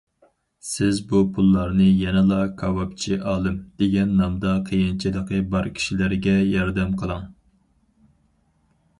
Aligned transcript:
سىز 0.67 0.99
بۇ 1.09 1.19
پۇللارنى 1.33 1.89
يەنىلا‹‹ 2.03 2.39
كاۋاپچى 2.61 3.19
ئالىم›› 3.31 3.59
دېگەن 3.83 4.15
نامدا 4.21 4.53
قىيىنچىلىقى 4.69 5.41
بار 5.51 5.69
كىشىلەرگە 5.81 6.33
ياردەم 6.53 6.97
قىلىڭ. 7.03 7.29